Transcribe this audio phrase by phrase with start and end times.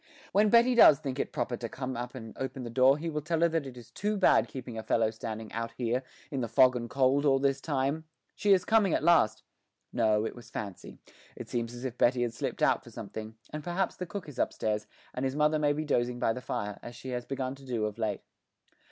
[0.31, 3.41] When Betty does think proper to come up and open the door he will tell
[3.41, 6.75] her that it is too bad keeping a fellow standing out here, in the fog
[6.75, 8.05] and cold, all this time....
[8.35, 9.43] She is coming at last
[9.93, 10.97] no, it was fancy;
[11.35, 14.39] it seems as if Betty had slipped out for something, and perhaps the cook is
[14.39, 17.63] upstairs, and his mother may be dozing by the fire, as she has begun to
[17.63, 18.21] do of late.